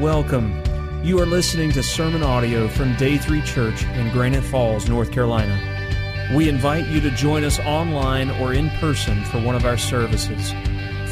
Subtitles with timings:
[0.00, 0.60] Welcome.
[1.04, 6.32] You are listening to sermon audio from Day 3 Church in Granite Falls, North Carolina.
[6.34, 10.54] We invite you to join us online or in person for one of our services.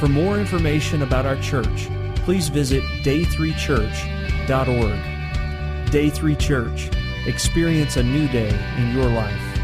[0.01, 1.91] For more information about our church,
[2.25, 5.91] please visit day3church.org.
[5.91, 6.89] Day 3 Church.
[7.27, 9.59] Experience a new day in your life.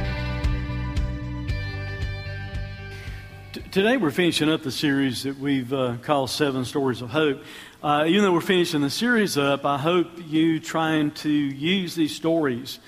[3.74, 7.42] Today we're finishing up the series that we've uh, called Seven Stories of Hope.
[7.84, 12.16] Uh, even though we're finishing the series up, I hope you trying to use these
[12.16, 12.78] stories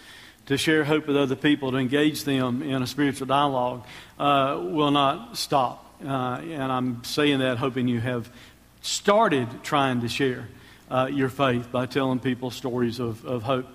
[0.46, 3.84] to share hope with other people, to engage them in a spiritual dialogue,
[4.18, 5.84] uh, will not stop.
[6.02, 8.30] Uh, and I'm saying that hoping you have
[8.80, 10.48] started trying to share
[10.90, 13.66] uh, your faith by telling people stories of, of hope.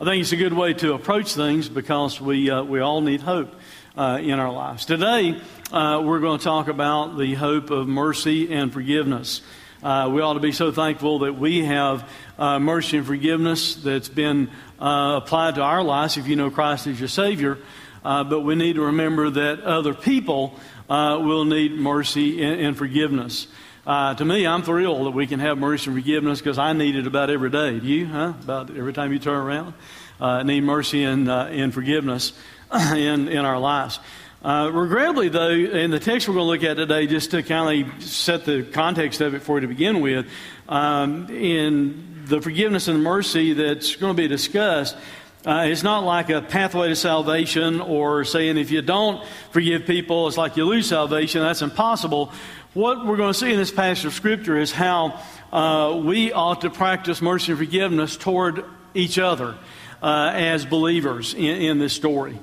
[0.00, 3.20] I think it's a good way to approach things because we, uh, we all need
[3.20, 3.52] hope
[3.96, 4.84] uh, in our lives.
[4.84, 5.40] Today,
[5.72, 9.42] uh, we're going to talk about the hope of mercy and forgiveness.
[9.80, 14.08] Uh, we ought to be so thankful that we have uh, mercy and forgiveness that's
[14.08, 17.58] been uh, applied to our lives if you know Christ as your Savior.
[18.04, 20.58] Uh, but we need to remember that other people
[20.90, 23.46] uh, will need mercy and, and forgiveness.
[23.86, 26.96] Uh, to me, I'm thrilled that we can have mercy and forgiveness because I need
[26.96, 27.78] it about every day.
[27.78, 28.06] Do you?
[28.06, 28.34] Huh?
[28.42, 32.32] About every time you turn around, need mercy and, and forgiveness
[32.74, 34.00] in, in our lives.
[34.40, 37.92] Uh, regrettably, though, in the text we're going to look at today, just to kind
[37.92, 40.26] of set the context of it for you to begin with,
[40.68, 44.96] um, in the forgiveness and mercy that's going to be discussed,
[45.44, 50.28] uh, it's not like a pathway to salvation or saying if you don't forgive people,
[50.28, 51.42] it's like you lose salvation.
[51.42, 52.32] That's impossible.
[52.74, 55.20] What we're going to see in this passage of Scripture is how
[55.52, 59.56] uh, we ought to practice mercy and forgiveness toward each other
[60.00, 62.38] uh, as believers in, in this story.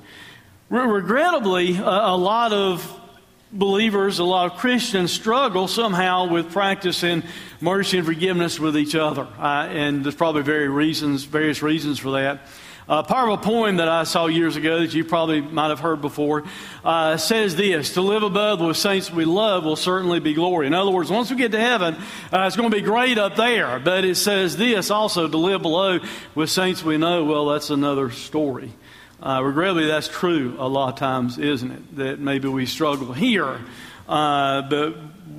[0.70, 3.02] Regrettably, a lot of
[3.52, 7.22] believers, a lot of Christians struggle somehow with practicing
[7.62, 9.28] mercy and forgiveness with each other.
[9.38, 12.42] Uh, and there's probably very reasons, various reasons for that.
[12.88, 15.80] Uh, part of a poem that I saw years ago that you probably might have
[15.80, 16.44] heard before
[16.84, 20.68] uh, says this To live above with saints we love will certainly be glory.
[20.68, 21.96] In other words, once we get to heaven,
[22.32, 23.80] uh, it's going to be great up there.
[23.80, 26.00] But it says this also to live below
[26.36, 28.72] with saints we know, well, that's another story.
[29.22, 31.96] Uh, regrettably, that's true a lot of times, isn't it?
[31.96, 33.60] That maybe we struggle here,
[34.08, 34.96] uh, but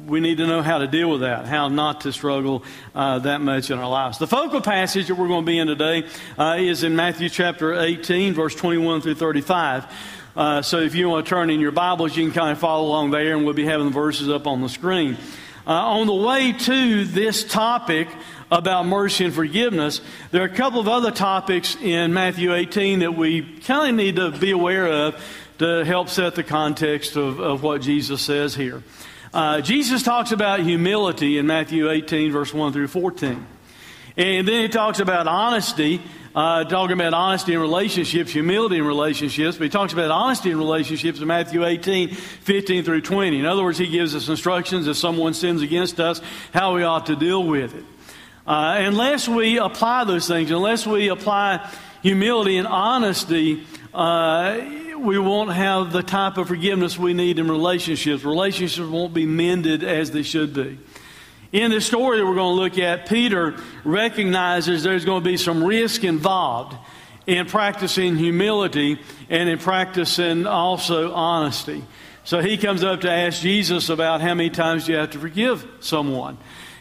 [0.07, 2.65] we need to know how to deal with that, how not to struggle
[2.95, 4.19] uh, that much in our lives.
[4.19, 7.79] The focal passage that we're going to be in today uh, is in Matthew chapter
[7.79, 9.87] 18, verse 21 through 35.
[10.35, 12.87] Uh, so if you want to turn in your Bibles, you can kind of follow
[12.87, 15.17] along there, and we'll be having the verses up on the screen.
[15.67, 18.09] Uh, on the way to this topic,
[18.51, 20.01] about mercy and forgiveness.
[20.31, 24.17] There are a couple of other topics in Matthew 18 that we kind of need
[24.17, 25.21] to be aware of
[25.59, 28.83] to help set the context of, of what Jesus says here.
[29.35, 33.45] Uh, Jesus talks about humility in Matthew 18, verse 1 through 14.
[34.17, 36.01] And then he talks about honesty,
[36.37, 39.57] uh, talking about honesty in relationships, humility in relationships.
[39.57, 43.41] But he talks about honesty in relationships in Matthew 18, 15 through 20.
[43.41, 46.21] In other words, he gives us instructions if someone sins against us,
[46.53, 47.85] how we ought to deal with it.
[48.47, 51.69] Uh, unless we apply those things, unless we apply
[52.03, 53.65] humility and honesty,
[53.95, 54.61] uh,
[54.99, 58.25] we won't have the type of forgiveness we need in relationships.
[58.25, 60.79] Relationships won't be mended as they should be.
[61.57, 65.39] In the story that we're going to look at, Peter recognizes there's going to be
[65.39, 66.77] some risk involved
[67.27, 69.01] in practicing humility
[69.31, 71.83] and in practicing also honesty.
[72.25, 75.67] So he comes up to ask Jesus about how many times you have to forgive
[75.81, 76.37] someone.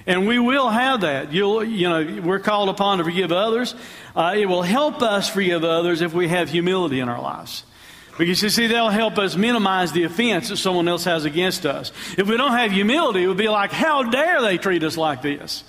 [0.07, 1.31] And we will have that.
[1.31, 3.75] You'll, you know, we're called upon to forgive others.
[4.13, 7.63] Uh, it will help us forgive others if we have humility in our lives.
[8.17, 11.91] Because you see, that'll help us minimize the offense that someone else has against us.
[12.17, 15.21] If we don't have humility, it would be like, how dare they treat us like
[15.21, 15.63] this?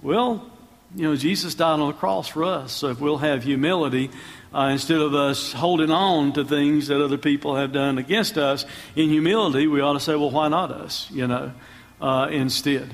[0.00, 0.50] Well,
[0.94, 2.72] you know, Jesus died on the cross for us.
[2.72, 4.10] So if we'll have humility,
[4.54, 8.64] uh, instead of us holding on to things that other people have done against us,
[8.96, 11.52] in humility, we ought to say, well, why not us, you know,
[12.00, 12.90] uh, instead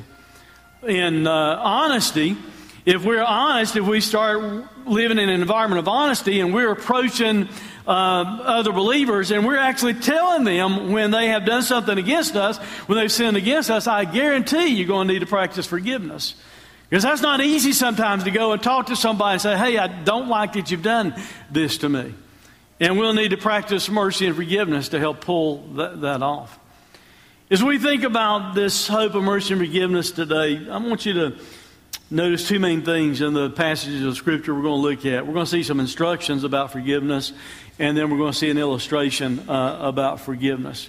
[0.86, 2.36] in uh, honesty,
[2.84, 4.40] if we're honest, if we start
[4.86, 7.48] living in an environment of honesty and we're approaching
[7.86, 12.58] uh, other believers and we're actually telling them when they have done something against us,
[12.86, 16.34] when they've sinned against us, I guarantee you're going to need to practice forgiveness.
[16.88, 19.88] Because that's not easy sometimes to go and talk to somebody and say, hey, I
[19.88, 21.14] don't like that you've done
[21.50, 22.14] this to me.
[22.78, 26.58] And we'll need to practice mercy and forgiveness to help pull that off.
[27.50, 31.38] As we think about this hope of mercy and forgiveness today, I want you to
[32.10, 35.26] notice two main things in the passages of Scripture we're going to look at.
[35.26, 37.32] We're going to see some instructions about forgiveness,
[37.78, 40.88] and then we're going to see an illustration uh, about forgiveness.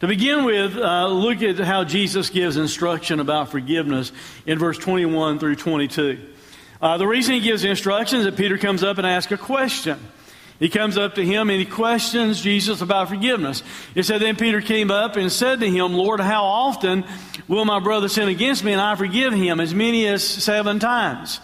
[0.00, 4.12] To begin with, uh, look at how Jesus gives instruction about forgiveness
[4.46, 6.20] in verse 21 through 22.
[6.80, 9.98] Uh, the reason he gives instructions is that Peter comes up and asks a question.
[10.60, 13.62] He comes up to him and he questions Jesus about forgiveness.
[13.94, 17.04] It said, Then Peter came up and said to him, Lord, how often
[17.46, 19.60] will my brother sin against me and I forgive him?
[19.60, 21.40] As many as seven times.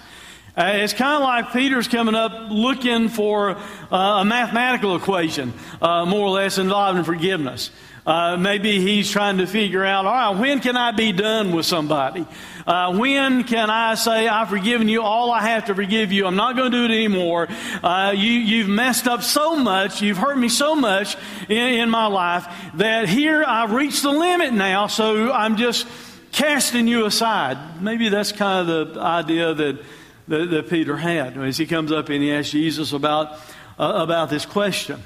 [0.56, 3.56] Uh, it's kind of like Peter's coming up looking for
[3.90, 5.52] uh, a mathematical equation,
[5.82, 7.72] uh, more or less involved in forgiveness.
[8.06, 11.66] Uh, maybe he's trying to figure out, all right, when can I be done with
[11.66, 12.24] somebody?
[12.66, 16.24] Uh, when can I say, I've forgiven you all I have to forgive you?
[16.24, 17.48] I'm not going to do it anymore.
[17.82, 21.16] Uh, you, you've messed up so much, you've hurt me so much
[21.48, 25.88] in, in my life that here I've reached the limit now, so I'm just
[26.30, 27.82] casting you aside.
[27.82, 29.84] Maybe that's kind of the idea that,
[30.28, 33.32] that, that Peter had as he comes up and he asks Jesus about,
[33.78, 35.02] uh, about this question.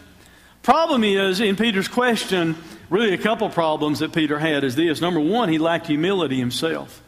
[0.62, 2.56] Problem is, in Peter's question,
[2.91, 5.00] really a couple problems that Peter had is this.
[5.00, 7.03] Number one, he lacked humility himself.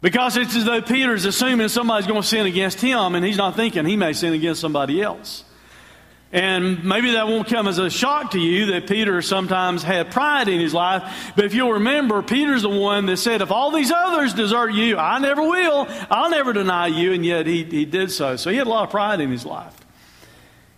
[0.00, 3.54] Because it's as though Peter's assuming somebody's going to sin against him, and he's not
[3.54, 5.44] thinking he may sin against somebody else.
[6.32, 10.48] And maybe that won't come as a shock to you that Peter sometimes had pride
[10.48, 11.32] in his life.
[11.34, 14.96] But if you'll remember, Peter's the one that said, If all these others desert you,
[14.96, 15.88] I never will.
[16.08, 17.12] I'll never deny you.
[17.12, 18.36] And yet he, he did so.
[18.36, 19.74] So he had a lot of pride in his life.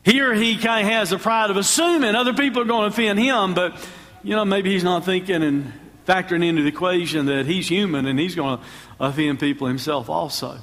[0.04, 3.18] Here he kind of has the pride of assuming other people are going to offend
[3.18, 3.76] him, but
[4.24, 5.72] you know, maybe he's not thinking and
[6.06, 8.64] factoring into the equation that he's human and he's going to
[8.98, 10.58] offend people himself also.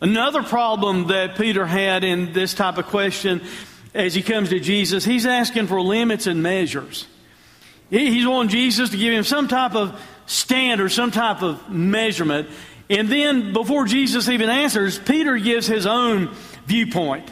[0.00, 3.42] Another problem that Peter had in this type of question
[3.96, 7.06] as he comes to Jesus, he's asking for limits and measures.
[7.88, 12.48] He's wanting Jesus to give him some type of standard, some type of measurement.
[12.90, 16.34] And then, before Jesus even answers, Peter gives his own
[16.66, 17.30] viewpoint.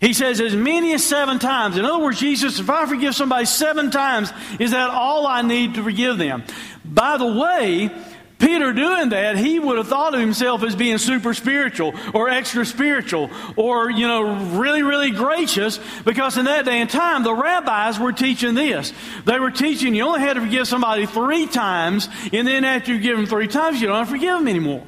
[0.00, 1.76] He says, as many as seven times.
[1.76, 5.74] In other words, Jesus, if I forgive somebody seven times, is that all I need
[5.74, 6.44] to forgive them?
[6.84, 7.90] By the way,
[8.38, 12.66] Peter doing that, he would have thought of himself as being super spiritual or extra
[12.66, 17.98] spiritual or, you know, really, really gracious because in that day and time, the rabbis
[17.98, 18.92] were teaching this.
[19.24, 23.00] They were teaching you only had to forgive somebody three times, and then after you
[23.00, 24.84] give them three times, you don't forgive them anymore.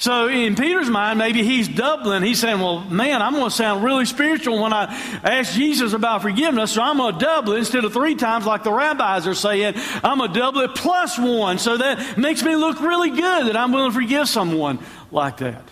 [0.00, 2.22] So in Peter's mind, maybe he's doubling.
[2.22, 4.84] He's saying, well, man, I'm going to sound really spiritual when I
[5.24, 6.70] ask Jesus about forgiveness.
[6.70, 9.74] So I'm going to double it instead of three times like the rabbis are saying.
[10.04, 11.58] I'm going to double it plus one.
[11.58, 14.78] So that makes me look really good that I'm willing to forgive someone
[15.10, 15.64] like that.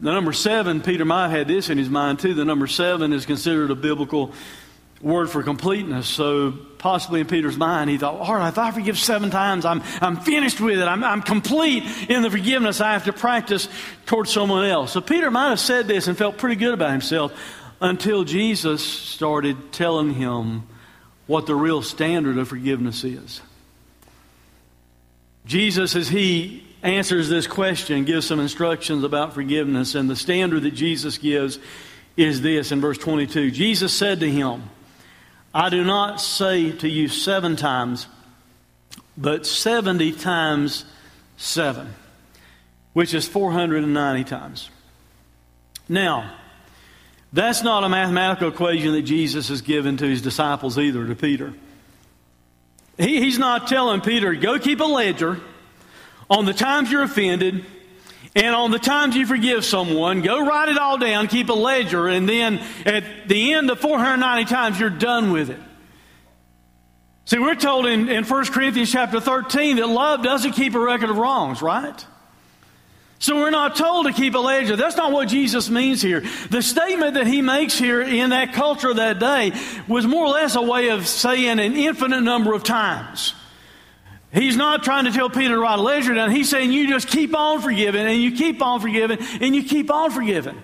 [0.00, 2.34] The number seven, Peter might have had this in his mind too.
[2.34, 4.32] The number seven is considered a biblical
[5.00, 6.08] word for completeness.
[6.08, 9.82] So possibly in Peter's mind, he thought, all right, if I forgive seven times, I'm,
[10.00, 10.84] I'm finished with it.
[10.84, 13.68] I'm, I'm complete in the forgiveness I have to practice
[14.06, 14.92] towards someone else.
[14.92, 17.32] So Peter might have said this and felt pretty good about himself
[17.80, 20.64] until Jesus started telling him
[21.26, 23.40] what the real standard of forgiveness is.
[25.46, 30.74] Jesus, as he answers this question, gives some instructions about forgiveness, and the standard that
[30.74, 31.58] Jesus gives
[32.16, 33.50] is this in verse 22.
[33.50, 34.62] Jesus said to him,
[35.54, 38.08] I do not say to you seven times,
[39.16, 40.84] but 70 times
[41.36, 41.94] seven,
[42.92, 44.68] which is 490 times.
[45.88, 46.34] Now,
[47.32, 51.54] that's not a mathematical equation that Jesus has given to his disciples either, to Peter.
[52.98, 55.40] He, he's not telling Peter, go keep a ledger
[56.28, 57.64] on the times you're offended
[58.34, 62.08] and on the times you forgive someone, go write it all down, keep a ledger,
[62.08, 65.60] and then at the end of 490 times, you're done with it.
[67.26, 71.10] See, we're told in, in 1 Corinthians chapter 13 that love doesn't keep a record
[71.10, 72.06] of wrongs, right?
[73.18, 74.76] So we're not told to keep a ledger.
[74.76, 76.22] That's not what Jesus means here.
[76.50, 79.52] The statement that he makes here in that culture that day
[79.88, 83.34] was more or less a way of saying an infinite number of times.
[84.34, 86.32] He's not trying to tell Peter to write a ledger down.
[86.32, 89.92] He's saying you just keep on forgiving and you keep on forgiving and you keep
[89.92, 90.60] on forgiving.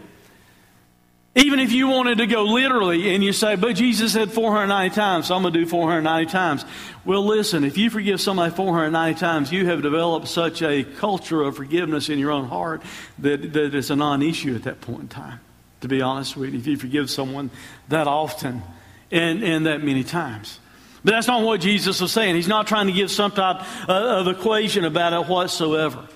[1.37, 5.29] Even if you wanted to go literally and you say, but Jesus said 490 times,
[5.29, 6.65] so I'm going to do 490 times.
[7.05, 11.55] Well, listen, if you forgive somebody 490 times, you have developed such a culture of
[11.55, 12.83] forgiveness in your own heart
[13.21, 15.39] that, that it's a non issue at that point in time,
[15.83, 17.51] to be honest with you, if you forgive someone
[17.89, 18.65] that often
[19.13, 20.59] and, and that many times.
[21.05, 22.35] But that's not what Jesus was saying.
[22.35, 26.07] He's not trying to give some type uh, of equation about it whatsoever.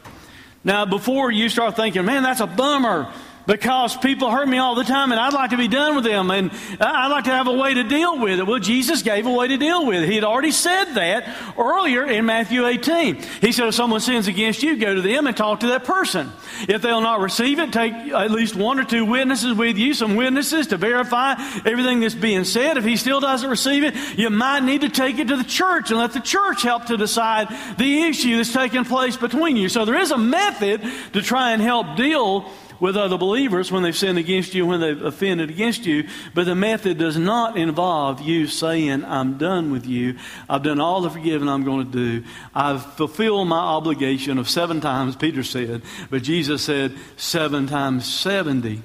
[0.63, 3.13] Now, before you start thinking, man, that's a bummer.
[3.47, 6.31] Because people hurt me all the time and I'd like to be done with them
[6.31, 8.47] and I'd like to have a way to deal with it.
[8.47, 10.09] Well, Jesus gave a way to deal with it.
[10.09, 13.17] He had already said that earlier in Matthew 18.
[13.41, 16.33] He said, if someone sins against you, go to them and talk to that person.
[16.69, 20.17] If they'll not receive it, take at least one or two witnesses with you, some
[20.17, 21.35] witnesses to verify
[21.65, 22.77] everything that's being said.
[22.77, 25.91] If he still doesn't receive it, you might need to take it to the church
[25.91, 29.69] and let the church help to decide the issue that's taking place between you.
[29.69, 30.83] So there is a method
[31.13, 32.51] to try and help deal
[32.85, 36.07] with other believers when they've sinned against you, when they've offended against you.
[36.35, 40.19] But the method does not involve you saying, I'm done with you.
[40.51, 42.27] I've done all the forgiving I'm going to do.
[42.55, 45.81] I've fulfilled my obligation of seven times, Peter said.
[46.11, 48.83] But Jesus said, seven times 70.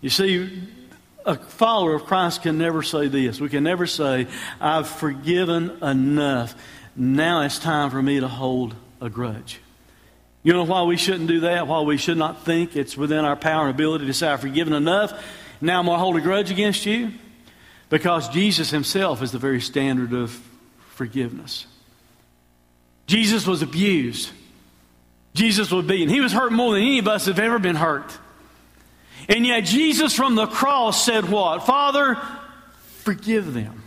[0.00, 0.62] You see,
[1.26, 3.40] a follower of Christ can never say this.
[3.40, 4.28] We can never say,
[4.60, 6.54] I've forgiven enough.
[6.94, 9.58] Now it's time for me to hold a grudge.
[10.42, 11.68] You know why we shouldn't do that?
[11.68, 14.72] Why we should not think it's within our power and ability to say, I've forgiven
[14.72, 15.12] enough.
[15.60, 17.12] Now I'm going to hold a grudge against you?
[17.88, 20.30] Because Jesus himself is the very standard of
[20.94, 21.66] forgiveness.
[23.06, 24.30] Jesus was abused.
[25.34, 26.08] Jesus was beaten.
[26.08, 28.18] He was hurt more than any of us have ever been hurt.
[29.28, 31.64] And yet Jesus from the cross said what?
[31.64, 32.16] Father,
[33.02, 33.82] forgive them.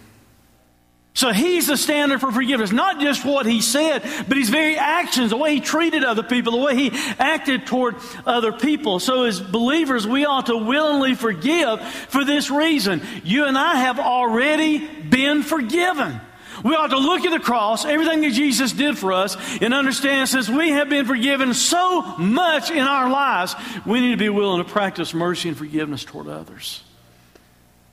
[1.16, 2.74] So he's the standard for forgiveness.
[2.74, 6.52] Not just what he said, but his very actions, the way he treated other people,
[6.52, 7.96] the way he acted toward
[8.26, 9.00] other people.
[9.00, 13.02] So as believers, we ought to willingly forgive for this reason.
[13.24, 16.20] You and I have already been forgiven.
[16.66, 20.28] We ought to look at the cross, everything that Jesus did for us, and understand
[20.28, 23.56] since we have been forgiven so much in our lives,
[23.86, 26.84] we need to be willing to practice mercy and forgiveness toward others.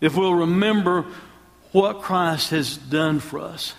[0.01, 1.07] If we'll remember
[1.73, 3.75] what Christ has done for us.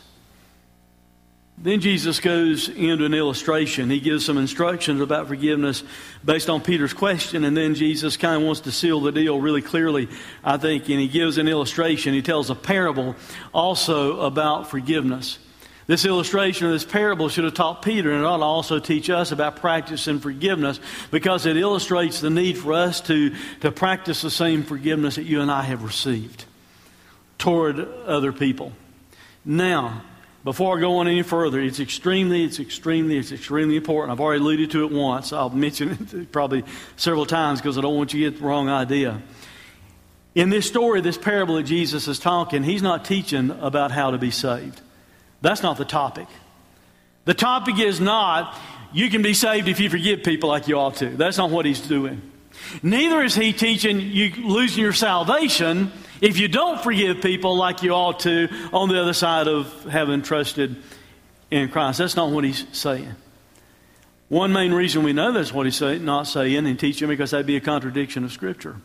[1.57, 3.89] Then Jesus goes into an illustration.
[3.89, 5.83] He gives some instructions about forgiveness
[6.25, 9.61] based on Peter's question, and then Jesus kind of wants to seal the deal really
[9.61, 10.09] clearly,
[10.43, 12.13] I think, and he gives an illustration.
[12.13, 13.15] He tells a parable
[13.53, 15.37] also about forgiveness.
[15.85, 19.09] This illustration or this parable should have taught Peter, and it ought to also teach
[19.09, 20.79] us about practicing forgiveness
[21.11, 25.41] because it illustrates the need for us to, to practice the same forgiveness that you
[25.41, 26.45] and I have received
[27.43, 28.71] toward other people.
[29.43, 30.01] Now,
[30.45, 34.13] before I go on any further, it's extremely, it's extremely, it's extremely important.
[34.13, 35.33] I've already alluded to it once.
[35.33, 36.63] I'll mention it probably
[36.95, 39.21] several times because I don't want you to get the wrong idea.
[40.35, 44.17] In this story, this parable that Jesus is talking, he's not teaching about how to
[44.17, 44.79] be saved.
[45.41, 46.27] That's not the topic.
[47.25, 48.57] The topic is not,
[48.93, 51.09] you can be saved if you forgive people like you ought to.
[51.09, 52.21] That's not what he's doing.
[52.81, 55.91] Neither is he teaching you losing your salvation
[56.23, 60.21] if you don't forgive people like you ought to on the other side of having
[60.21, 60.77] trusted
[61.51, 61.97] in Christ.
[61.99, 63.13] That's not what he's saying.
[64.29, 67.45] One main reason we know that's what he's say, not saying and teaching because that'd
[67.45, 68.77] be a contradiction of Scripture.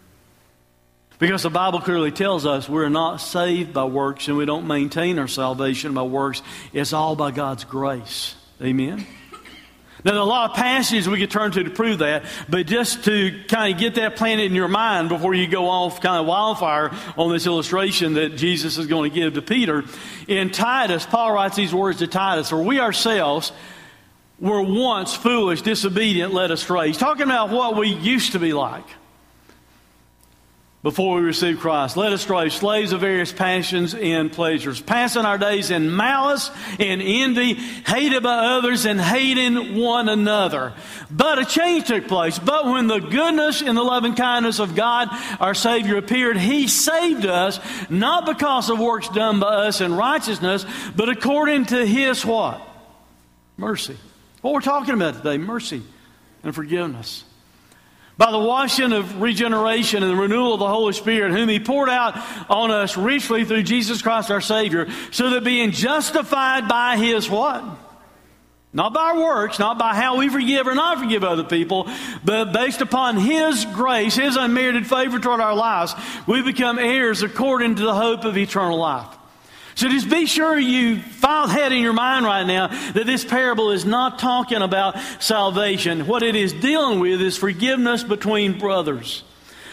[1.20, 5.16] Because the Bible clearly tells us we're not saved by works and we don't maintain
[5.20, 6.42] our salvation by works.
[6.72, 8.34] It's all by God's grace.
[8.60, 9.06] Amen?
[10.04, 12.66] Now, there are a lot of passages we could turn to to prove that, but
[12.66, 16.20] just to kind of get that planted in your mind before you go off kind
[16.20, 19.84] of wildfire on this illustration that Jesus is going to give to Peter,
[20.28, 23.52] in Titus, Paul writes these words to Titus, For we ourselves
[24.38, 26.88] were once foolish, disobedient, led astray.
[26.88, 28.86] He's talking about what we used to be like
[30.82, 35.36] before we received Christ, Let us astray, slaves of various passions and pleasures, passing our
[35.36, 40.72] days in malice and envy, hated by others and hating one another.
[41.10, 42.38] But a change took place.
[42.38, 45.08] But when the goodness and the loving kindness of God,
[45.40, 47.58] our Savior, appeared, He saved us,
[47.90, 52.62] not because of works done by us in righteousness, but according to His what?
[53.56, 53.96] Mercy.
[54.42, 55.82] What we're talking about today, mercy
[56.44, 57.24] and forgiveness
[58.18, 61.88] by the washing of regeneration and the renewal of the Holy Spirit, whom He poured
[61.88, 62.18] out
[62.50, 67.64] on us richly through Jesus Christ our Savior, so that being justified by His what?
[68.72, 71.88] Not by our works, not by how we forgive or not forgive other people,
[72.24, 75.94] but based upon His grace, His unmerited favor toward our lives,
[76.26, 79.17] we become heirs according to the hope of eternal life.
[79.78, 83.70] So just be sure you file that in your mind right now that this parable
[83.70, 86.08] is not talking about salvation.
[86.08, 89.22] What it is dealing with is forgiveness between brothers.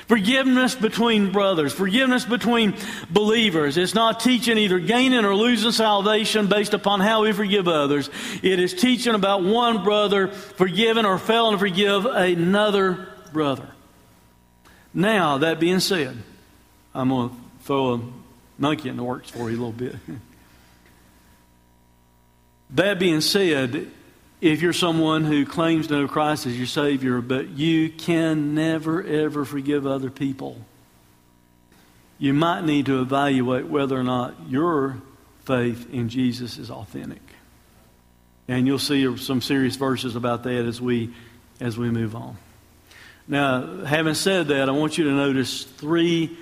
[0.08, 2.76] Forgiveness between brothers, forgiveness between
[3.10, 3.78] believers.
[3.78, 8.08] It's not teaching either gaining or losing salvation based upon how we forgive others.
[8.44, 13.68] It is teaching about one brother forgiving or failing to forgive another brother.
[14.94, 16.16] Now, that being said,
[16.94, 18.02] I'm going to throw a
[18.58, 19.96] monkey in the works for you a little bit.
[22.72, 23.92] that being said,
[24.42, 29.04] if you're someone who claims to know Christ as your Savior, but you can never,
[29.04, 30.60] ever forgive other people,
[32.18, 35.02] you might need to evaluate whether or not your
[35.46, 37.22] faith in Jesus is authentic.
[38.48, 41.14] And you'll see some serious verses about that as we,
[41.60, 42.38] as we move on.
[43.28, 46.38] Now, having said that, I want you to notice three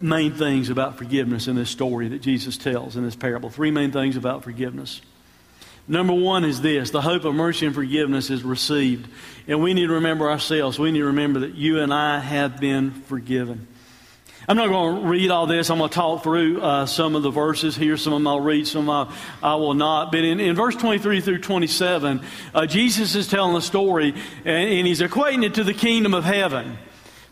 [0.00, 3.50] main things about forgiveness in this story that Jesus tells in this parable.
[3.50, 5.00] Three main things about forgiveness.
[5.88, 9.08] Number one is this the hope of mercy and forgiveness is received.
[9.46, 10.78] And we need to remember ourselves.
[10.78, 13.68] We need to remember that you and I have been forgiven.
[14.48, 15.70] I'm not going to read all this.
[15.70, 17.96] I'm going to talk through uh, some of the verses here.
[17.96, 20.12] Some of them I'll read, some of them I, I will not.
[20.12, 22.20] But in, in, verse 23 through 27,
[22.54, 26.22] uh, Jesus is telling a story, and, and he's equating it to the kingdom of
[26.22, 26.78] heaven.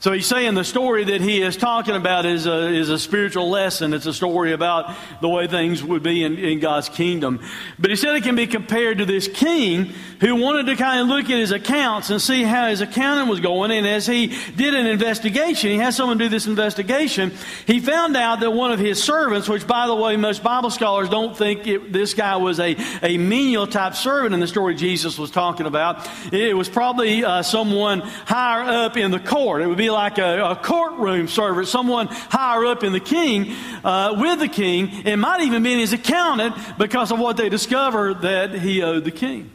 [0.05, 3.49] So he's saying the story that he is talking about is a, is a spiritual
[3.49, 3.95] lesson.
[3.95, 7.41] It's a story about the way things would be in, in God's kingdom.
[7.79, 11.07] But he said it can be compared to this king who wanted to kind of
[11.07, 13.71] look at his accounts and see how his accounting was going.
[13.71, 17.33] And as he did an investigation, he had someone do this investigation,
[17.67, 21.09] he found out that one of his servants, which by the way, most Bible scholars
[21.09, 25.19] don't think it, this guy was a, a menial type servant in the story Jesus
[25.19, 26.07] was talking about.
[26.31, 29.63] It was probably uh, someone higher up in the court.
[29.63, 34.17] It would be like a, a courtroom servant, someone higher up in the king, uh,
[34.19, 34.91] with the king.
[35.07, 39.11] It might even be his accountant because of what they discovered that he owed the
[39.11, 39.51] king.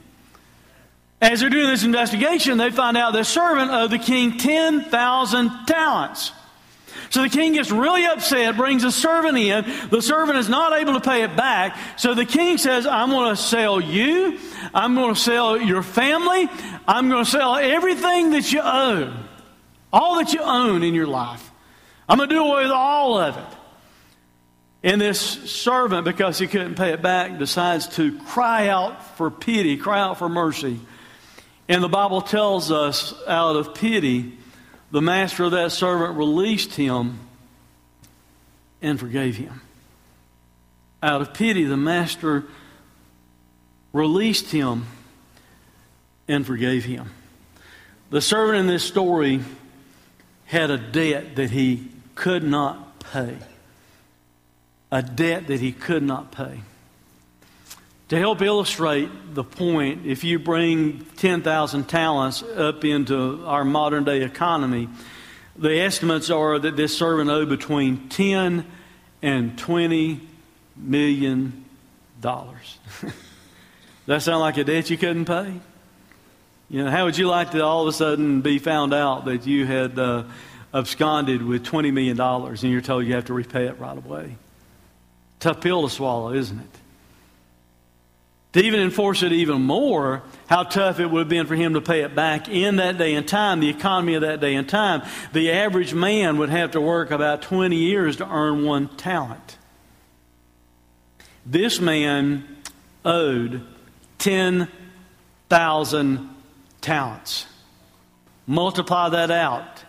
[1.21, 6.31] As they're doing this investigation, they find out the servant owed the king 10,000 talents.
[7.09, 9.65] So the king gets really upset, brings a servant in.
[9.89, 11.77] The servant is not able to pay it back.
[11.97, 14.39] So the king says, I'm going to sell you.
[14.73, 16.47] I'm going to sell your family.
[16.87, 19.28] I'm going to sell everything that you own.
[19.91, 21.51] All that you own in your life.
[22.07, 23.57] I'm going to do away with all of it.
[24.81, 29.77] And this servant, because he couldn't pay it back, decides to cry out for pity,
[29.77, 30.79] cry out for mercy.
[31.67, 34.37] And the Bible tells us, out of pity,
[34.91, 37.19] the master of that servant released him
[38.81, 39.61] and forgave him.
[41.03, 42.45] Out of pity, the master
[43.93, 44.85] released him
[46.27, 47.09] and forgave him.
[48.09, 49.41] The servant in this story
[50.49, 53.37] had a debt that he could not pay.
[54.91, 56.61] A debt that he could not pay.
[58.07, 64.23] To help illustrate the point, if you bring 10,000 talents up into our modern day
[64.23, 64.89] economy,
[65.55, 68.65] the estimates are that this servant owed between 10
[69.21, 70.19] and 20
[70.75, 71.63] million
[72.19, 72.79] dollars.
[74.07, 75.59] that sound like a debt you couldn't pay?
[76.69, 79.47] You know, how would you like to all of a sudden be found out that
[79.47, 80.25] you had uh,
[80.71, 84.37] absconded with $20 million and you're told you have to repay it right away?
[85.39, 86.69] Tough pill to swallow, isn't it?
[88.53, 91.81] To even enforce it even more, how tough it would have been for him to
[91.81, 95.01] pay it back in that day and time, the economy of that day and time.
[95.33, 99.57] The average man would have to work about 20 years to earn one talent.
[101.45, 102.45] This man
[103.03, 103.65] owed
[104.19, 106.35] 10,000
[106.81, 107.45] talents.
[108.47, 109.83] Multiply that out.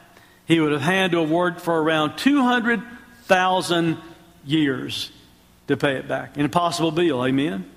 [0.47, 3.99] He would have had to have worked for around 200,000
[4.45, 5.11] years
[5.69, 6.37] to pay it back.
[6.37, 7.71] An impossible bill, amen?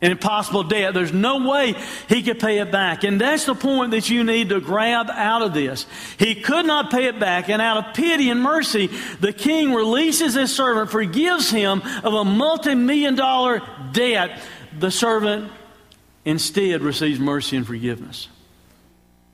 [0.00, 0.94] An impossible debt.
[0.94, 1.74] There's no way
[2.08, 3.04] he could pay it back.
[3.04, 5.86] And that's the point that you need to grab out of this.
[6.18, 8.88] He could not pay it back, and out of pity and mercy,
[9.20, 14.40] the king releases his servant, forgives him of a multi million dollar debt.
[14.76, 15.52] The servant
[16.24, 18.28] instead receives mercy and forgiveness.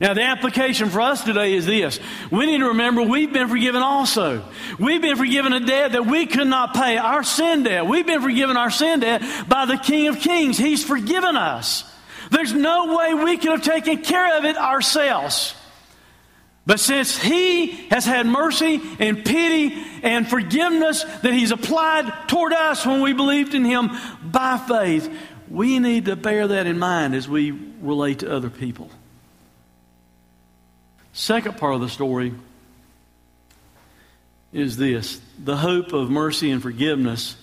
[0.01, 1.99] Now, the application for us today is this.
[2.31, 4.45] We need to remember we've been forgiven also.
[4.79, 7.85] We've been forgiven a debt that we could not pay, our sin debt.
[7.85, 10.57] We've been forgiven our sin debt by the King of Kings.
[10.57, 11.83] He's forgiven us.
[12.31, 15.57] There's no way we could have taken care of it ourselves.
[16.65, 22.87] But since He has had mercy and pity and forgiveness that He's applied toward us
[22.87, 23.91] when we believed in Him
[24.23, 25.13] by faith,
[25.49, 28.91] we need to bear that in mind as we relate to other people.
[31.19, 32.33] Second part of the story
[34.53, 37.35] is this the hope of mercy and forgiveness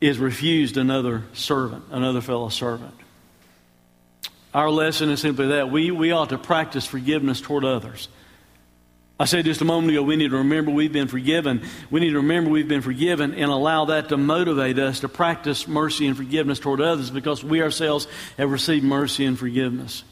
[0.00, 2.94] is refused another servant, another fellow servant.
[4.54, 8.08] Our lesson is simply that we, we ought to practice forgiveness toward others.
[9.20, 11.60] I said just a moment ago, we need to remember we've been forgiven.
[11.90, 15.68] We need to remember we've been forgiven and allow that to motivate us to practice
[15.68, 18.08] mercy and forgiveness toward others because we ourselves
[18.38, 20.02] have received mercy and forgiveness.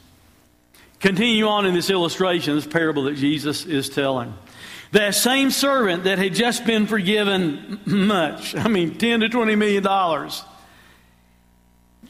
[0.99, 4.33] Continue on in this illustration, this parable that Jesus is telling.
[4.91, 9.83] That same servant that had just been forgiven much, I mean, 10 to 20 million
[9.83, 10.43] dollars,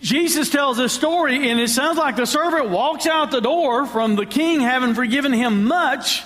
[0.01, 4.15] Jesus tells this story, and it sounds like the servant walks out the door from
[4.15, 6.23] the king having forgiven him much,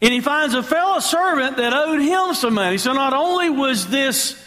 [0.00, 2.78] and he finds a fellow servant that owed him some money.
[2.78, 4.40] So not only was this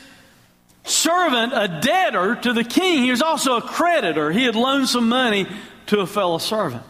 [0.86, 4.32] servant a debtor to the king, he was also a creditor.
[4.32, 5.48] He had loaned some money
[5.88, 6.86] to a fellow servant.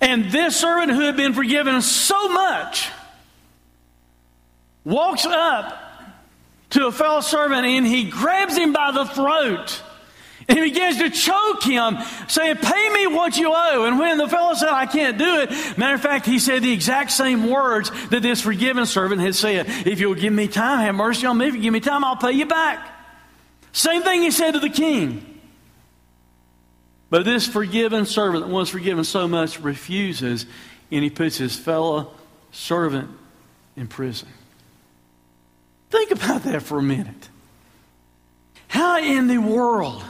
[0.00, 2.90] And this servant who had been forgiven so much
[4.84, 5.82] walks up
[6.70, 9.82] to a fellow servant and he grabs him by the throat.
[10.48, 11.96] And he begins to choke him,
[12.28, 13.84] saying, Pay me what you owe.
[13.84, 16.72] And when the fellow said, I can't do it, matter of fact, he said the
[16.72, 19.66] exact same words that this forgiven servant had said.
[19.86, 21.48] If you'll give me time, have mercy on me.
[21.48, 22.94] If you give me time, I'll pay you back.
[23.72, 25.35] Same thing he said to the king.
[27.08, 30.46] But this forgiven servant that was forgiven so much refuses,
[30.90, 32.12] and he puts his fellow
[32.52, 33.10] servant
[33.76, 34.28] in prison.
[35.90, 37.28] Think about that for a minute.
[38.68, 40.02] How in the world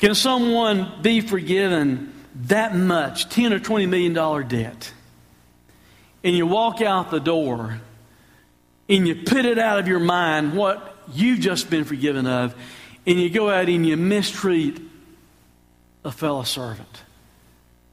[0.00, 2.12] can someone be forgiven
[2.46, 4.92] that much, 10 or 20 million dollar debt?
[6.24, 7.80] And you walk out the door
[8.88, 12.54] and you put it out of your mind what you've just been forgiven of,
[13.06, 14.80] and you go out and you mistreat
[16.04, 17.02] a fellow servant.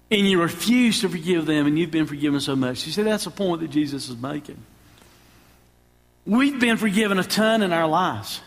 [0.09, 2.85] And you refuse to forgive them, and you've been forgiven so much.
[2.85, 4.57] You see, that's the point that Jesus is making.
[6.25, 8.41] We've been forgiven a ton in our lives.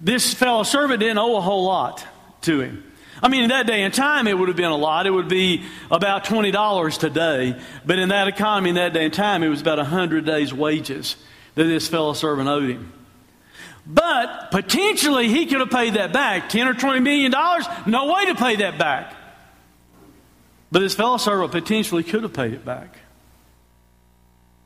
[0.00, 2.04] This fellow servant didn't owe a whole lot
[2.42, 2.84] to him.
[3.22, 5.06] I mean, in that day and time, it would have been a lot.
[5.06, 7.60] It would be about $20 today.
[7.84, 11.16] But in that economy, in that day and time, it was about 100 days' wages
[11.54, 12.92] that this fellow servant owed him.
[13.86, 16.48] But potentially, he could have paid that back.
[16.48, 19.14] 10 or 20 million dollars, no way to pay that back.
[20.70, 22.96] But this fellow servant potentially could have paid it back.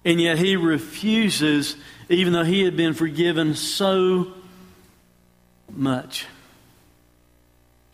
[0.04, 1.76] And yet he refuses,
[2.10, 4.32] even though he had been forgiven so
[5.70, 6.26] much.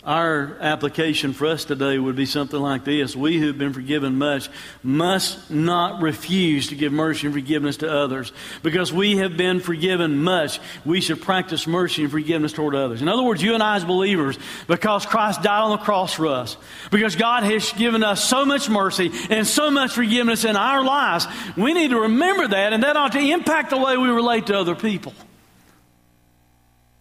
[0.02, 4.48] Our application for us today would be something like this We who've been forgiven much
[4.82, 8.32] must not refuse to give mercy and forgiveness to others.
[8.62, 13.02] Because we have been forgiven much, we should practice mercy and forgiveness toward others.
[13.02, 16.28] In other words, you and I, as believers, because Christ died on the cross for
[16.28, 16.56] us,
[16.90, 21.26] because God has given us so much mercy and so much forgiveness in our lives,
[21.58, 24.58] we need to remember that, and that ought to impact the way we relate to
[24.58, 25.12] other people.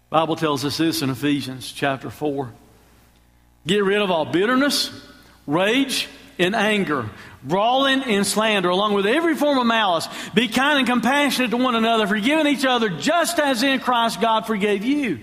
[0.10, 2.52] Bible tells us this in Ephesians chapter 4.
[3.70, 4.90] Get rid of all bitterness,
[5.46, 6.08] rage,
[6.40, 7.08] and anger,
[7.44, 10.10] brawling and slander, along with every form of malice.
[10.34, 14.48] Be kind and compassionate to one another, forgiving each other just as in Christ God
[14.48, 15.20] forgave you.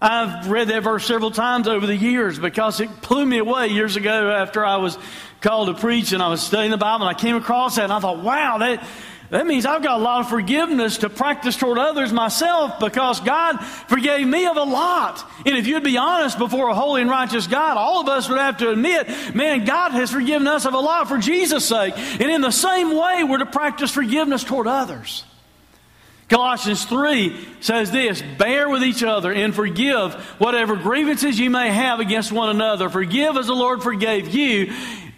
[0.00, 3.94] I've read that verse several times over the years because it blew me away years
[3.94, 4.98] ago after I was
[5.40, 7.92] called to preach and I was studying the Bible and I came across that and
[7.92, 8.84] I thought, wow, that
[9.30, 13.58] that means I've got a lot of forgiveness to practice toward others myself because God
[13.88, 15.24] forgave me of a lot.
[15.46, 18.38] And if you'd be honest before a holy and righteous God, all of us would
[18.38, 21.96] have to admit, man, God has forgiven us of a lot for Jesus' sake.
[21.96, 25.24] And in the same way, we're to practice forgiveness toward others.
[26.28, 32.00] Colossians 3 says this Bear with each other and forgive whatever grievances you may have
[32.00, 32.88] against one another.
[32.88, 34.72] Forgive as the Lord forgave you.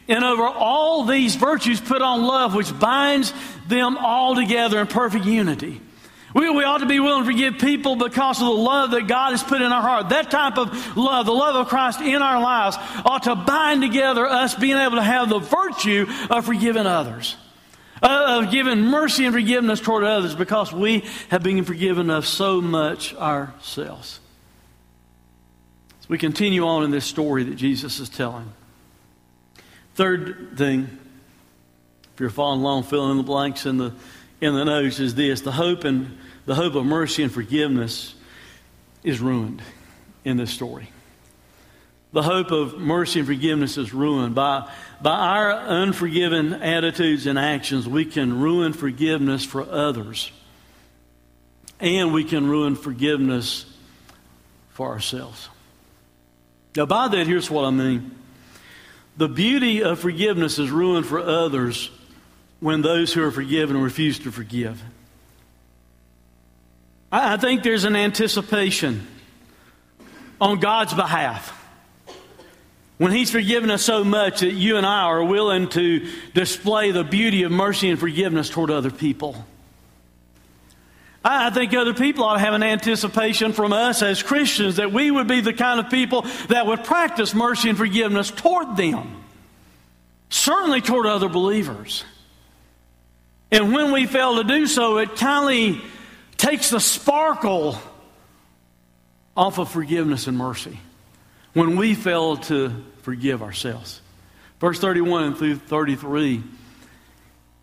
[0.09, 3.33] And over all these virtues, put on love, which binds
[3.67, 5.81] them all together in perfect unity.
[6.37, 9.31] We, we ought to be willing to forgive people because of the love that God
[9.31, 10.11] has put in our heart.
[10.11, 14.27] That type of love, the love of Christ in our lives, ought to bind together
[14.27, 17.37] us being able to have the virtue of forgiving others,
[18.03, 22.61] uh, of giving mercy and forgiveness toward others because we have been forgiven of so
[22.61, 24.21] much ourselves.
[26.01, 28.53] As we continue on in this story that Jesus is telling.
[29.97, 30.91] Third thing,
[32.13, 33.95] if you're following along, filling in the blanks in the
[34.43, 38.15] in the notes is this: the hope and the hope of mercy and forgiveness
[39.03, 39.63] is ruined
[40.23, 40.91] in this story.
[42.13, 47.89] The hope of mercy and forgiveness is ruined by by our unforgiven attitudes and actions.
[47.89, 50.31] We can ruin forgiveness for others,
[51.81, 53.65] and we can ruin forgiveness
[54.69, 55.49] for ourselves.
[56.77, 58.15] Now, by that, here's what I mean.
[59.17, 61.91] The beauty of forgiveness is ruined for others
[62.61, 64.83] when those who are forgiven refuse to forgive.
[67.11, 69.07] I think there's an anticipation
[70.41, 71.53] on God's behalf.
[72.99, 77.05] When He's forgiven us so much that you and I are willing to display the
[77.05, 79.45] beauty of mercy and forgiveness toward other people.
[81.29, 85.11] I think other people ought to have an anticipation from us as Christians that we
[85.11, 89.25] would be the kind of people that would practice mercy and forgiveness toward them,
[90.31, 92.05] certainly toward other believers.
[93.51, 95.85] And when we fail to do so, it kind of
[96.37, 97.77] takes the sparkle
[99.37, 100.79] off of forgiveness and mercy
[101.55, 104.01] when we fail to forgive ourselves.
[104.61, 106.45] Verse 31 through 33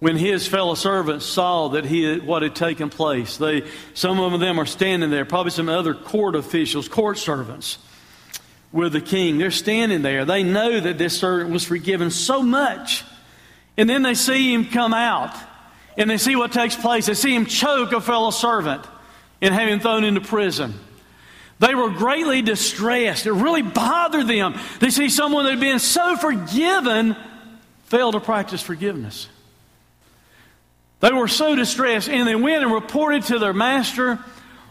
[0.03, 4.37] when his fellow servants saw that he had, what had taken place they some of
[4.41, 7.77] them are standing there probably some other court officials court servants
[8.73, 13.05] with the king they're standing there they know that this servant was forgiven so much
[13.77, 15.33] and then they see him come out
[15.97, 18.85] and they see what takes place they see him choke a fellow servant
[19.41, 20.73] and have him thrown into prison
[21.59, 23.25] they were greatly distressed.
[23.25, 24.59] It really bothered them.
[24.81, 27.15] They see someone that had been so forgiven
[27.85, 29.29] fail to practice forgiveness.
[31.03, 34.19] They were so distressed, and they went and reported to their master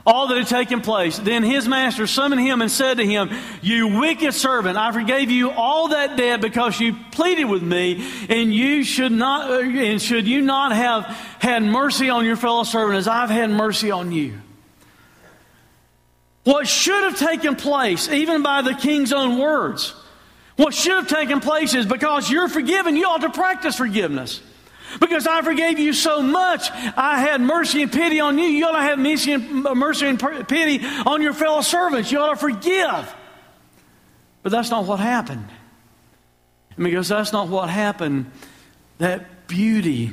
[0.07, 1.19] all that had taken place.
[1.19, 3.29] Then his master summoned him and said to him,
[3.61, 8.51] You wicked servant, I forgave you all that debt because you pleaded with me, and
[8.51, 11.05] you should not uh, and should you not have
[11.39, 14.41] had mercy on your fellow servant as I've had mercy on you.
[16.45, 19.95] What should have taken place, even by the king's own words,
[20.57, 24.41] what should have taken place is because you're forgiven, you ought to practice forgiveness.
[25.01, 28.45] Because I forgave you so much, I had mercy and pity on you.
[28.45, 32.13] You ought to have mercy and, uh, mercy and pity on your fellow servants.
[32.13, 33.15] You ought to forgive.
[34.43, 35.49] But that's not what happened.
[36.77, 38.31] And because that's not what happened,
[38.99, 40.13] that beauty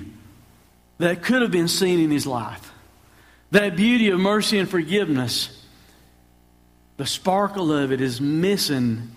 [0.98, 2.72] that could have been seen in his life,
[3.52, 5.66] that beauty of mercy and forgiveness,
[6.98, 9.12] the sparkle of it is missing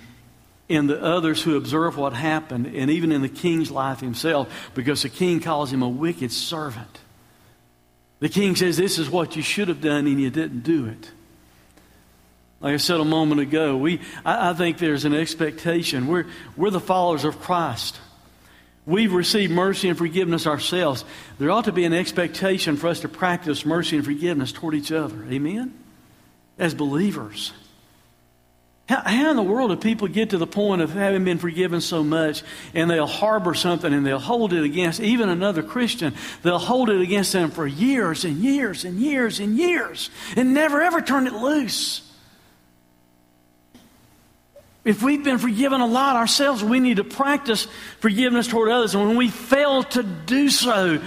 [0.72, 5.02] in the others who observe what happened, and even in the king's life himself, because
[5.02, 7.00] the king calls him a wicked servant.
[8.20, 11.10] The king says, This is what you should have done, and you didn't do it.
[12.60, 16.06] Like I said a moment ago, we, I, I think there's an expectation.
[16.06, 18.00] We're, we're the followers of Christ.
[18.86, 21.04] We've received mercy and forgiveness ourselves.
[21.38, 24.90] There ought to be an expectation for us to practice mercy and forgiveness toward each
[24.90, 25.22] other.
[25.30, 25.74] Amen?
[26.58, 27.52] As believers.
[28.88, 31.80] How, how, in the world do people get to the point of having been forgiven
[31.80, 32.42] so much
[32.74, 36.14] and they'll harbor something and they'll hold it against even another Christian?
[36.42, 40.82] They'll hold it against them for years and years and years and years and never
[40.82, 42.08] ever turn it loose.
[44.84, 47.68] If we've been forgiven a lot ourselves, we need to practice
[48.00, 48.96] forgiveness toward others.
[48.96, 51.00] And when we fail to do so,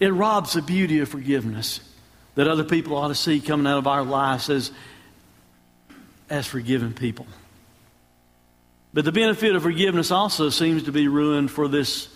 [0.00, 1.80] it robs the beauty of forgiveness
[2.36, 4.70] that other people ought to see coming out of our lives as
[6.30, 7.26] as forgiven people.
[8.94, 12.08] But the benefit of forgiveness also seems to be ruined for this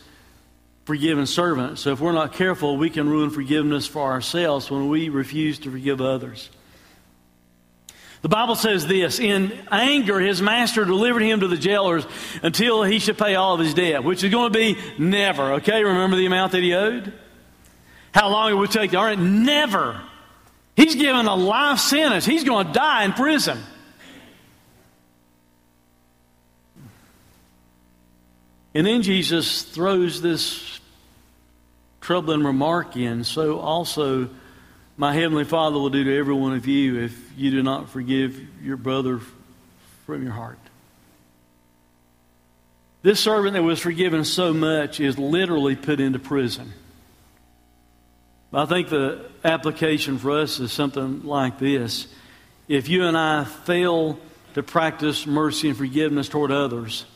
[0.85, 1.79] forgiven servant.
[1.79, 5.71] So if we're not careful, we can ruin forgiveness for ourselves when we refuse to
[5.71, 6.49] forgive others.
[8.23, 12.07] The Bible says this In anger, his master delivered him to the jailers
[12.43, 15.55] until he should pay all of his debt, which is going to be never.
[15.55, 17.13] Okay, remember the amount that he owed?
[18.15, 19.19] How long it would take All right.
[19.19, 20.01] Never.
[20.77, 22.25] He's given a life sentence.
[22.25, 23.59] He's going to die in prison.
[28.75, 30.81] And then Jesus throws this
[32.01, 33.25] troubling remark in.
[33.25, 34.29] So also,
[34.97, 38.41] my Heavenly Father will do to every one of you if you do not forgive
[38.63, 39.21] your brother
[40.07, 40.59] from your heart.
[43.03, 46.73] This servant that was forgiven so much is literally put into prison.
[48.55, 52.07] I think the application for us is something like this.
[52.69, 54.19] If you and I fail
[54.55, 57.07] to practice mercy and forgiveness toward others,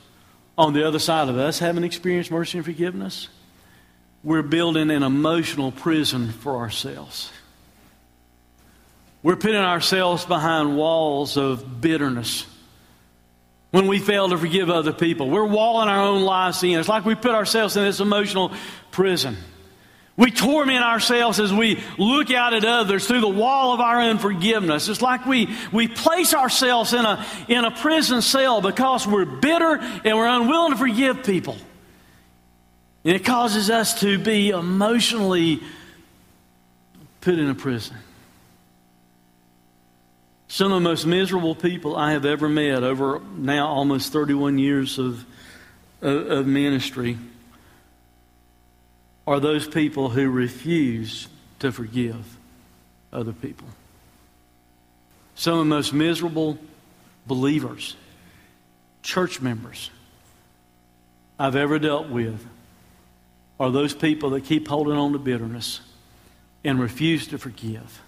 [0.59, 3.29] on the other side of us haven't experienced mercy and forgiveness,
[4.23, 7.31] we're building an emotional prison for ourselves.
[9.23, 12.47] We're putting ourselves behind walls of bitterness
[13.71, 15.29] when we fail to forgive other people.
[15.29, 16.79] We're walling our own lives in.
[16.79, 18.53] It's like we put ourselves in this emotional
[18.91, 19.37] prison.
[20.17, 24.89] We torment ourselves as we look out at others through the wall of our unforgiveness.
[24.89, 29.77] It's like we, we place ourselves in a, in a prison cell because we're bitter
[29.77, 31.59] and we're unwilling to forgive people.
[33.05, 35.63] And it causes us to be emotionally
[37.21, 37.97] put in a prison.
[40.49, 44.99] Some of the most miserable people I have ever met over now almost 31 years
[44.99, 45.27] of,
[46.01, 47.19] of, of ministry
[49.27, 52.37] are those people who refuse to forgive
[53.13, 53.67] other people.
[55.35, 56.59] Some of the most miserable
[57.27, 57.97] believers,
[59.03, 59.91] church members
[61.39, 62.47] I've ever dealt with
[63.59, 65.81] are those people that keep holding on to bitterness
[66.65, 68.03] and refuse to forgive.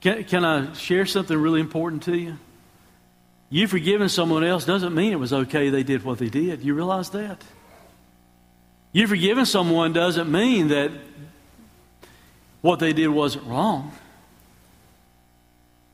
[0.00, 2.38] Can, can I share something really important to you?
[3.50, 6.62] You forgiving someone else doesn't mean it was okay they did what they did.
[6.62, 7.42] You realize that?
[8.94, 10.92] You forgiving someone doesn't mean that
[12.60, 13.92] what they did wasn't wrong.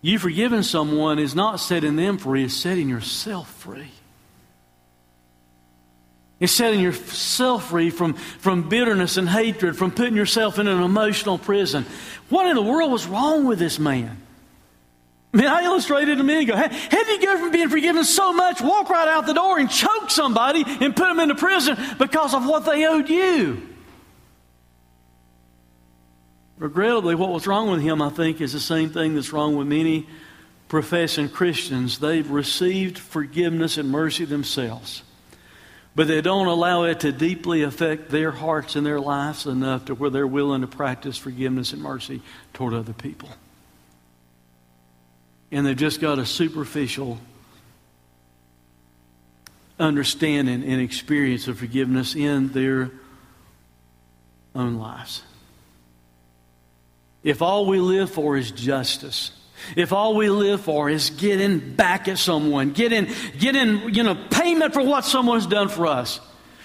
[0.02, 3.90] You forgiving someone is not setting them free, it's setting yourself free.
[6.38, 11.38] It's setting yourself free from, from bitterness and hatred, from putting yourself in an emotional
[11.38, 11.86] prison.
[12.28, 14.20] What in the world was wrong with this man?
[15.32, 16.56] I mean, I illustrated a minute ago.
[16.56, 20.10] How you go from being forgiven so much, walk right out the door and choke
[20.10, 23.62] somebody and put them into prison because of what they owed you?
[26.58, 29.66] Regrettably, what was wrong with him, I think, is the same thing that's wrong with
[29.66, 30.06] many
[30.68, 31.98] professing Christians.
[32.00, 35.02] They've received forgiveness and mercy themselves
[35.94, 39.94] but they don't allow it to deeply affect their hearts and their lives enough to
[39.94, 43.28] where they're willing to practice forgiveness and mercy toward other people.
[45.52, 47.18] And they've just got a superficial
[49.78, 52.90] understanding and experience of forgiveness in their
[54.54, 55.22] own lives.
[57.22, 59.32] If all we live for is justice,
[59.76, 63.08] if all we live for is getting back at someone, getting,
[63.38, 66.20] getting you know, payment for what someone's done for us,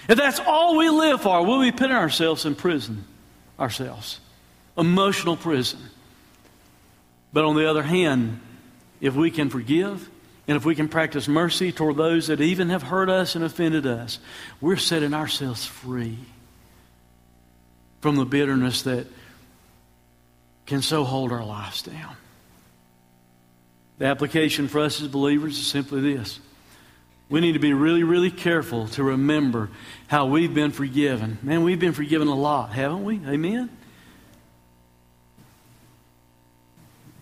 [0.08, 3.04] if that's all we live for, we'll be putting ourselves in prison
[3.58, 4.20] ourselves,
[4.76, 5.80] emotional prison.
[7.32, 8.40] But on the other hand,
[9.00, 10.08] if we can forgive
[10.48, 13.86] and if we can practice mercy toward those that even have hurt us and offended
[13.86, 14.18] us,
[14.60, 16.18] we're setting ourselves free
[18.00, 19.06] from the bitterness that
[20.66, 22.16] can so hold our lives down.
[23.98, 26.38] The application for us as believers is simply this.
[27.28, 29.70] We need to be really, really careful to remember
[30.06, 31.38] how we've been forgiven.
[31.42, 33.20] Man, we've been forgiven a lot, haven't we?
[33.26, 33.70] Amen?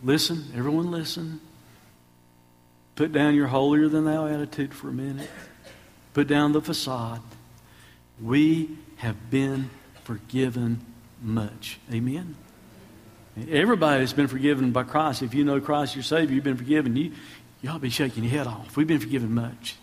[0.03, 1.41] Listen, everyone listen.
[2.97, 5.31] Put down your holier than thou attitude for a minute.
[6.13, 7.21] Put down the facade.
[8.21, 9.71] We have been
[10.05, 10.85] forgiven
[11.21, 11.81] much.
[11.93, 12.37] Amen?
[13.51, 15.23] Everybody has been forgiven by Christ.
[15.23, 16.95] If you know Christ your Savior, you've been forgiven.
[16.95, 17.13] You,
[17.65, 18.77] to be shaking your head off.
[18.77, 19.77] We've been forgiven much.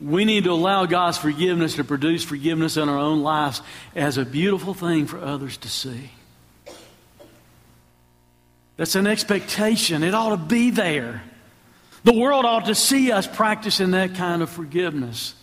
[0.00, 3.60] We need to allow God's forgiveness to produce forgiveness in our own lives
[3.94, 6.10] as a beautiful thing for others to see.
[8.80, 10.02] That's an expectation.
[10.02, 11.22] It ought to be there.
[12.04, 15.34] The world ought to see us practicing that kind of forgiveness.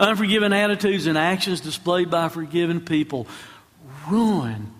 [0.00, 3.28] Unforgiven attitudes and actions displayed by forgiven people
[4.10, 4.72] ruin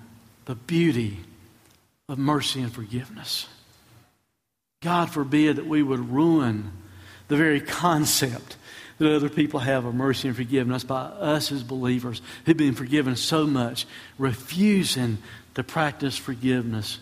[0.46, 1.20] the beauty
[2.08, 3.46] of mercy and forgiveness.
[4.82, 6.72] God forbid that we would ruin
[7.28, 8.56] the very concept
[8.98, 13.14] that other people have of mercy and forgiveness by us as believers who've been forgiven
[13.14, 13.86] so much,
[14.18, 15.18] refusing
[15.54, 16.98] to practice forgiveness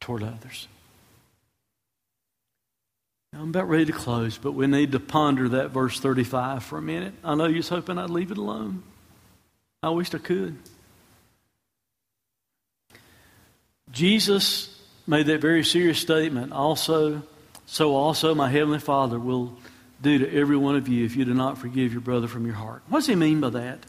[0.00, 0.68] toward others.
[3.32, 6.78] Now, I'm about ready to close, but we need to ponder that verse 35 for
[6.78, 7.14] a minute.
[7.22, 8.82] I know you're hoping I'd leave it alone.
[9.82, 10.56] I wished I could.
[13.90, 14.74] Jesus
[15.06, 17.22] made that very serious statement also,
[17.66, 19.56] so also my Heavenly Father will
[20.02, 22.54] do to every one of you if you do not forgive your brother from your
[22.54, 22.82] heart.
[22.88, 23.84] What does he mean by that?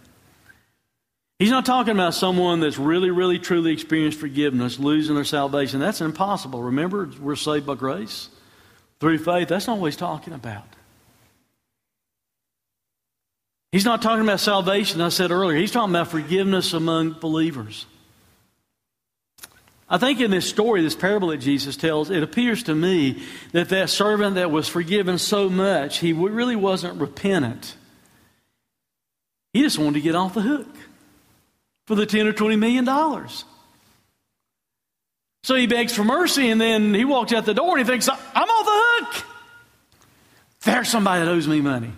[1.39, 5.79] He's not talking about someone that's really, really, truly experienced forgiveness, losing their salvation.
[5.79, 6.61] That's impossible.
[6.63, 8.27] Remember, we're saved by grace
[8.99, 9.47] through faith.
[9.47, 10.67] That's not what he's talking about.
[13.71, 15.57] He's not talking about salvation, I said earlier.
[15.57, 17.85] He's talking about forgiveness among believers.
[19.89, 23.23] I think in this story, this parable that Jesus tells, it appears to me
[23.53, 27.75] that that servant that was forgiven so much, he really wasn't repentant.
[29.53, 30.67] He just wanted to get off the hook
[31.89, 33.45] for the 10 or 20 million dollars.
[35.41, 38.07] So he begs for mercy and then he walks out the door and he thinks,
[38.07, 39.25] I'm off the hook.
[40.61, 41.91] There's somebody that owes me money.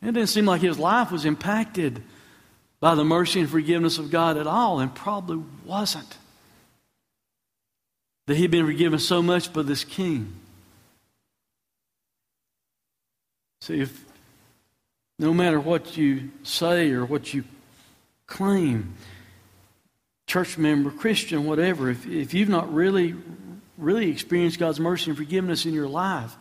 [0.00, 2.04] It didn't seem like his life was impacted
[2.78, 6.18] by the mercy and forgiveness of God at all, and probably wasn't.
[8.28, 10.32] That he'd been forgiven so much by this king.
[13.60, 14.05] See, if
[15.18, 17.44] no matter what you say or what you
[18.26, 18.94] claim,
[20.26, 23.14] church member, Christian, whatever, if, if you've not really,
[23.78, 26.36] really experienced God's mercy and forgiveness in your life,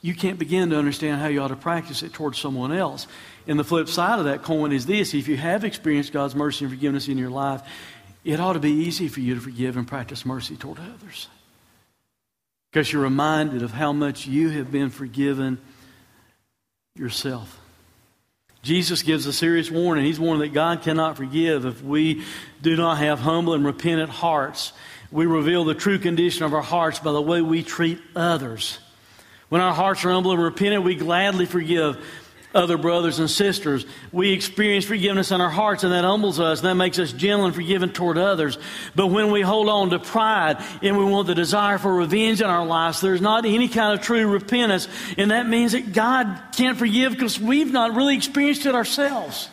[0.00, 3.06] you can't begin to understand how you ought to practice it towards someone else.
[3.46, 6.64] And the flip side of that coin is this if you have experienced God's mercy
[6.64, 7.62] and forgiveness in your life,
[8.24, 11.28] it ought to be easy for you to forgive and practice mercy toward others.
[12.70, 15.58] Because you're reminded of how much you have been forgiven
[16.94, 17.58] yourself.
[18.62, 20.04] Jesus gives a serious warning.
[20.04, 22.22] He's warning that God cannot forgive if we
[22.60, 24.72] do not have humble and repentant hearts.
[25.10, 28.78] We reveal the true condition of our hearts by the way we treat others.
[29.48, 32.04] When our hearts are humble and repentant, we gladly forgive
[32.54, 33.84] other brothers and sisters.
[34.12, 37.46] We experience forgiveness in our hearts, and that humbles us, and that makes us gentle
[37.46, 38.58] and forgiving toward others.
[38.94, 42.48] But when we hold on to pride and we want the desire for revenge in
[42.48, 46.78] our lives, there's not any kind of true repentance, and that means that God can't
[46.78, 49.48] forgive because we've not really experienced it ourselves.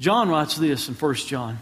[0.00, 1.58] John writes this in 1 John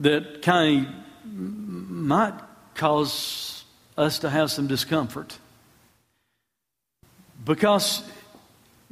[0.00, 2.34] that kind of might
[2.74, 3.64] cause
[3.96, 5.36] us to have some discomfort.
[7.48, 8.02] Because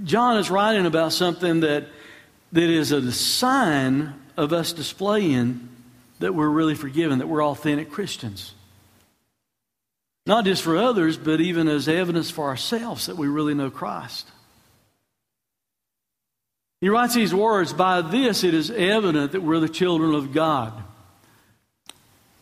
[0.03, 1.85] John is writing about something that,
[2.53, 5.69] that is a sign of us displaying
[6.21, 8.55] that we're really forgiven, that we're authentic Christians.
[10.25, 14.27] Not just for others, but even as evidence for ourselves that we really know Christ.
[16.81, 20.73] He writes these words By this it is evident that we're the children of God.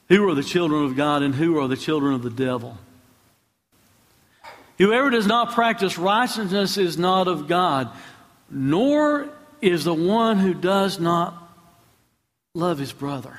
[0.08, 2.78] Who are the children of God and who are the children of the devil?
[4.78, 7.90] Whoever does not practice righteousness is not of God,
[8.50, 9.28] nor
[9.60, 11.34] is the one who does not
[12.54, 13.38] love his brother.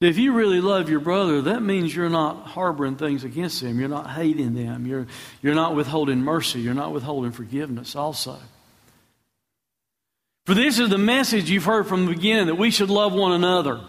[0.00, 3.78] If you really love your brother, that means you're not harboring things against him.
[3.78, 4.84] You're not hating them.
[4.84, 5.06] You're,
[5.42, 6.60] you're not withholding mercy.
[6.60, 8.36] You're not withholding forgiveness, also.
[10.44, 13.30] For this is the message you've heard from the beginning that we should love one
[13.30, 13.80] another.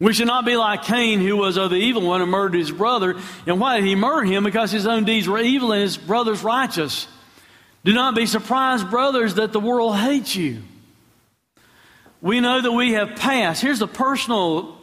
[0.00, 2.70] We should not be like Cain, who was of the evil one and murdered his
[2.70, 3.16] brother.
[3.46, 4.44] And why did he murder him?
[4.44, 7.08] Because his own deeds were evil and his brother's righteous.
[7.84, 10.62] Do not be surprised, brothers, that the world hates you.
[12.20, 13.60] We know that we have passed.
[13.60, 14.76] Here's the personal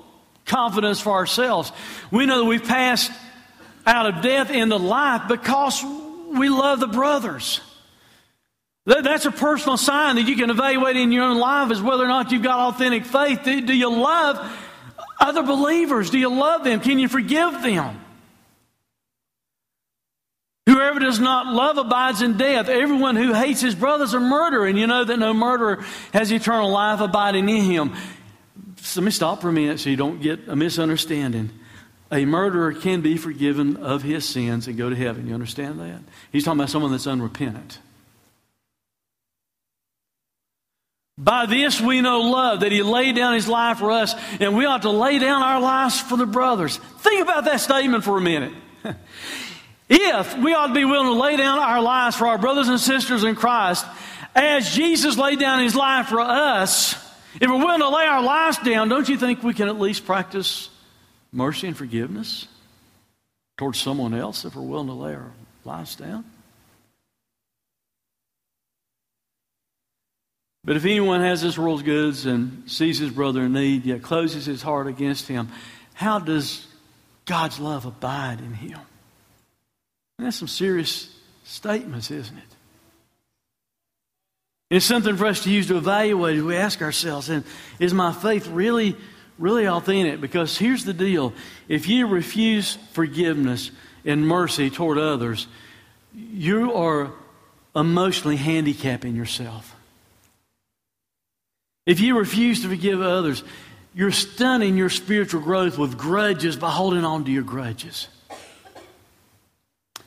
[0.46, 1.72] confidence for ourselves.
[2.12, 3.12] We know that we've passed
[3.86, 5.82] out of death into life because
[6.30, 7.62] we love the brothers.
[8.86, 12.08] That's a personal sign that you can evaluate in your own life is whether or
[12.08, 13.44] not you've got authentic faith.
[13.44, 14.38] Do you love
[15.20, 16.10] other believers?
[16.10, 16.80] Do you love them?
[16.80, 18.02] Can you forgive them?
[20.68, 22.70] Whoever does not love abides in death.
[22.70, 26.32] Everyone who hates his brother is a murderer, and you know that no murderer has
[26.32, 27.94] eternal life abiding in him.
[28.78, 31.52] So let me stop for a minute so you don't get a misunderstanding.
[32.12, 35.28] A murderer can be forgiven of his sins and go to heaven.
[35.28, 36.00] You understand that?
[36.32, 37.80] He's talking about someone that's unrepentant.
[41.18, 44.66] By this we know love, that he laid down his life for us, and we
[44.66, 46.78] ought to lay down our lives for the brothers.
[46.78, 48.54] Think about that statement for a minute.
[49.90, 52.80] if we ought to be willing to lay down our lives for our brothers and
[52.80, 53.86] sisters in Christ,
[54.36, 56.96] as Jesus laid down his life for us,
[57.40, 60.06] if we're willing to lay our lives down, don't you think we can at least
[60.06, 60.70] practice
[61.32, 62.48] mercy and forgiveness
[63.58, 65.32] towards someone else if we're willing to lay our
[65.64, 66.26] lives down?
[70.66, 74.48] But if anyone has this world's goods and sees his brother in need, yet closes
[74.48, 75.50] his heart against him,
[75.94, 76.66] how does
[77.26, 78.80] God's love abide in him?
[80.18, 82.44] And that's some serious statements, isn't it?
[84.72, 87.44] It's something for us to use to evaluate as we ask ourselves, and
[87.78, 88.96] is my faith really,
[89.38, 90.20] really authentic?
[90.20, 91.34] Because here's the deal
[91.70, 93.70] if you refuse forgiveness
[94.04, 95.46] and mercy toward others,
[96.16, 97.12] you are
[97.76, 99.75] emotionally handicapping yourself.
[101.86, 103.44] If you refuse to forgive others,
[103.94, 108.08] you're stunning your spiritual growth with grudges by holding on to your grudges.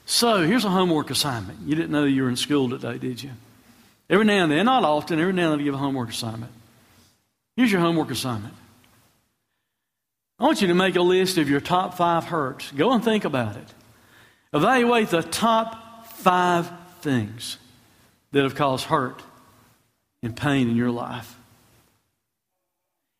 [0.04, 1.60] So, here's a homework assignment.
[1.66, 3.30] You didn't know you were in school today, did you?
[4.10, 6.52] Every now and then, not often, every now and then I give a homework assignment.
[7.56, 8.54] Here's your homework assignment.
[10.38, 12.70] I want you to make a list of your top five hurts.
[12.72, 13.74] Go and think about it.
[14.52, 16.70] Evaluate the top five
[17.00, 17.58] things
[18.32, 19.22] that have caused hurt
[20.22, 21.37] and pain in your life.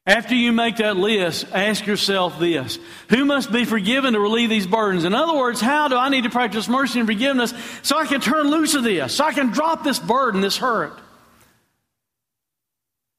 [0.09, 2.79] After you make that list, ask yourself this
[3.11, 5.05] Who must be forgiven to relieve these burdens?
[5.05, 7.53] In other words, how do I need to practice mercy and forgiveness
[7.83, 10.99] so I can turn loose of this, so I can drop this burden, this hurt?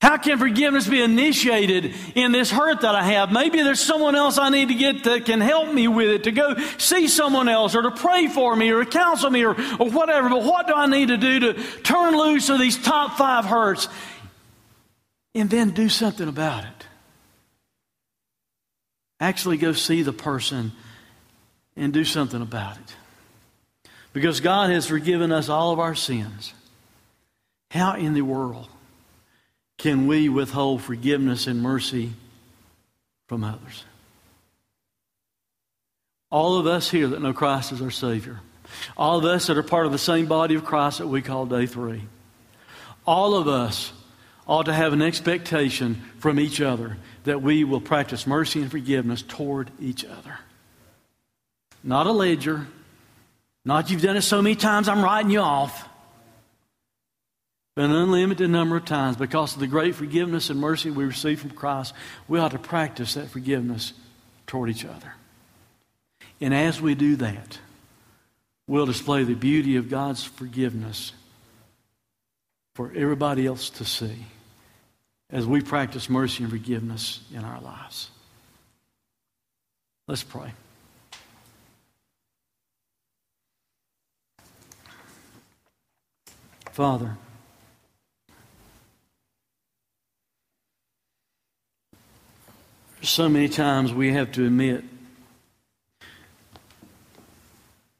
[0.01, 3.31] How can forgiveness be initiated in this hurt that I have?
[3.31, 6.31] Maybe there's someone else I need to get that can help me with it, to
[6.31, 10.29] go see someone else, or to pray for me, or counsel me, or, or whatever.
[10.29, 13.89] But what do I need to do to turn loose of these top five hurts
[15.35, 16.85] and then do something about it?
[19.19, 20.71] Actually, go see the person
[21.75, 22.95] and do something about it.
[24.13, 26.53] Because God has forgiven us all of our sins.
[27.71, 28.67] How in the world
[29.77, 32.13] can we withhold forgiveness and mercy
[33.27, 33.83] from others?
[36.31, 38.39] All of us here that know Christ as our Savior,
[38.97, 41.45] all of us that are part of the same body of Christ that we call
[41.45, 42.03] day three,
[43.05, 43.91] all of us
[44.49, 49.21] ought to have an expectation from each other that we will practice mercy and forgiveness
[49.21, 50.39] toward each other.
[51.83, 52.65] Not a ledger,
[53.63, 55.87] Not you've done it so many times, I'm writing you off.
[57.75, 61.41] But an unlimited number of times, because of the great forgiveness and mercy we receive
[61.41, 61.93] from Christ,
[62.27, 63.93] we ought to practice that forgiveness
[64.47, 65.13] toward each other.
[66.41, 67.59] And as we do that,
[68.65, 71.11] we'll display the beauty of God's forgiveness
[72.73, 74.25] for everybody else to see
[75.31, 78.09] as we practice mercy and forgiveness in our lives.
[80.07, 80.53] Let's pray.
[86.71, 87.17] Father,
[93.01, 94.83] so many times we have to admit,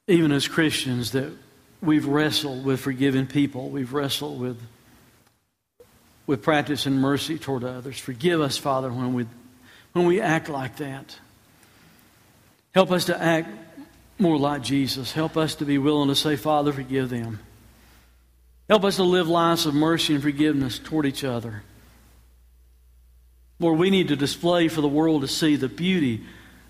[0.08, 1.32] even as Christians, that
[1.82, 3.70] we've wrestled with forgiving people.
[3.70, 4.60] We've wrestled with,
[6.30, 7.98] with practicing mercy toward others.
[7.98, 9.26] Forgive us, Father, when we,
[9.94, 11.18] when we act like that.
[12.72, 13.50] Help us to act
[14.20, 15.12] more like Jesus.
[15.12, 17.40] Help us to be willing to say, Father, forgive them.
[18.70, 21.64] Help us to live lives of mercy and forgiveness toward each other.
[23.60, 26.24] Lord, we need to display for the world to see the beauty,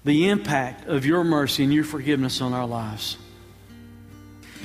[0.06, 3.18] the impact of your mercy and your forgiveness on our lives.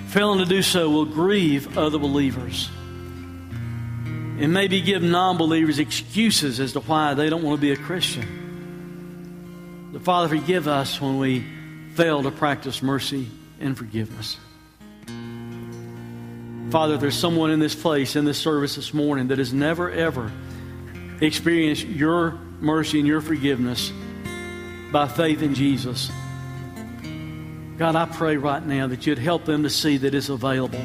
[0.07, 2.71] Failing to do so will grieve other believers
[4.39, 7.77] and maybe give non believers excuses as to why they don't want to be a
[7.77, 9.91] Christian.
[9.93, 11.45] But Father, forgive us when we
[11.95, 13.29] fail to practice mercy
[13.61, 14.37] and forgiveness.
[16.71, 20.33] Father, there's someone in this place, in this service this morning, that has never, ever
[21.21, 23.93] experienced your mercy and your forgiveness
[24.91, 26.11] by faith in Jesus.
[27.77, 30.85] God, I pray right now that you'd help them to see that it's available.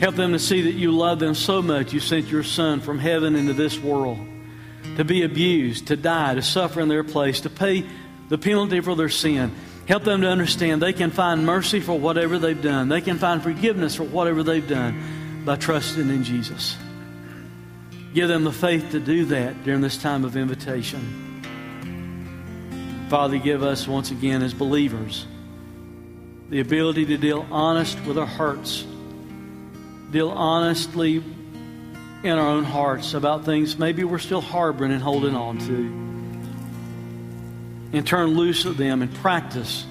[0.00, 2.98] Help them to see that you love them so much you sent your Son from
[2.98, 4.18] heaven into this world
[4.96, 7.84] to be abused, to die, to suffer in their place, to pay
[8.28, 9.52] the penalty for their sin.
[9.86, 12.88] Help them to understand they can find mercy for whatever they've done.
[12.88, 16.76] They can find forgiveness for whatever they've done by trusting in Jesus.
[18.12, 21.24] Give them the faith to do that during this time of invitation.
[23.08, 25.26] Father, give us once again as believers
[26.50, 28.84] the ability to deal honest with our hearts,
[30.10, 31.22] deal honestly
[32.22, 36.08] in our own hearts about things maybe we're still harboring and holding on to
[37.92, 39.86] and turn loose of them and practice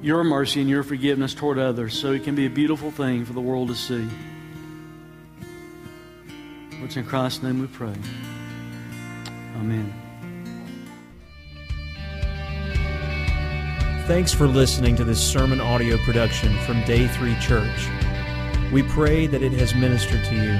[0.00, 3.32] your mercy and your forgiveness toward others so it can be a beautiful thing for
[3.32, 4.06] the world to see.
[6.80, 7.94] Which in Christ's name we pray.
[9.56, 9.92] Amen.
[14.06, 18.07] Thanks for listening to this sermon audio production from Day 3 Church.
[18.72, 20.58] We pray that it has ministered to you.